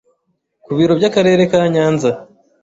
[0.63, 2.09] ku biro by’akarere ka nyanza